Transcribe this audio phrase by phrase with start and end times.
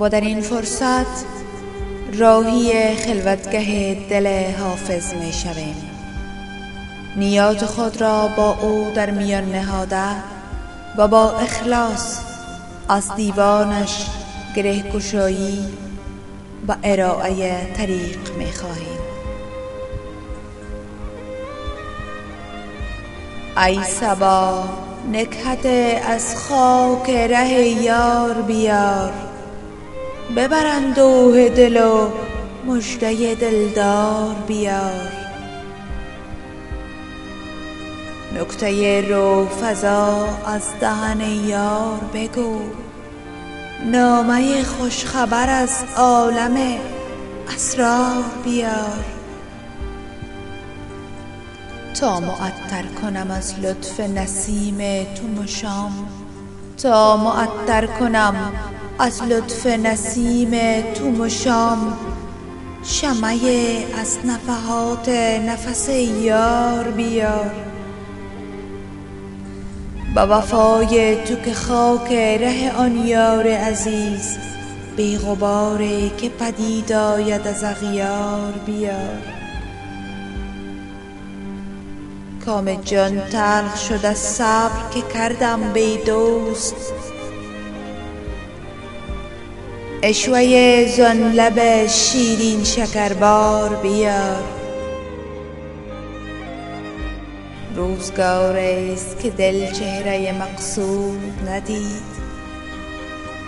[0.00, 1.24] و در این فرصت
[2.18, 5.76] راهی خلوتگه دل حافظ می شویم.
[7.16, 10.16] نیات خود را با او در میان نهاده
[10.96, 12.18] و با اخلاص
[12.88, 14.06] از دیوانش
[14.56, 15.64] گره کشایی
[16.68, 19.02] و ارائه طریق می خواهیم.
[23.56, 24.64] ای سبا
[25.12, 25.66] نکهت
[26.06, 29.31] از خاک ره یار بیار.
[30.36, 32.10] ببر اندوه دل و
[32.66, 35.12] مژده دلدار بیار.
[38.34, 42.60] نکته روفضا از دهن یار بگو.
[43.84, 46.78] نامه خوشخبر از عالم
[47.54, 49.04] اسرار بیار.
[52.00, 56.08] تا معطر کنم از لطف نسیم تو مشام
[56.82, 58.52] تا معطر کنم
[58.98, 60.50] از لطف نسیم
[60.94, 61.98] تو مشام
[62.84, 63.38] شمع
[64.00, 65.08] از نفحات
[65.48, 65.88] نفس
[66.22, 67.50] یار بیار.
[70.14, 74.36] با وفای تو که خاک ره آن یار عزیز
[74.96, 79.18] بی غباری که پدید آید از اغیار بیار.
[82.44, 87.11] کام جان تلخ شد از صبر که کردم بی دوست
[90.04, 94.44] عشوه زان لب شیرین شکربار بیار.
[97.76, 102.12] روزگاری است که دل چهره مقصود ندید.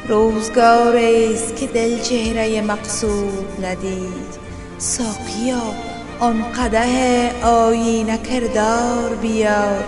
[0.09, 4.39] روزگاری است که دل چهره مقصود ندید.
[4.79, 5.63] ساقیا
[6.21, 9.85] آن قدح آیینه کردار بیار.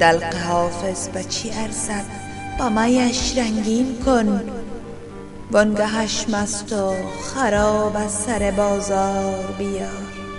[0.00, 2.29] دلق حافظ به چی ارزد؟
[2.70, 4.40] میش رنگین کن.
[5.52, 10.29] وانگهش مست و خراب از سر بازار بیار.